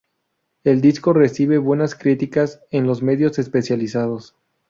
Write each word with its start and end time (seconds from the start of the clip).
El 0.63 0.81
disco 0.81 1.13
recibe 1.13 1.59
buenas 1.59 1.93
críticas 1.93 2.63
en 2.71 2.87
los 2.87 3.03
medios 3.03 3.37
especializados. 3.37 4.35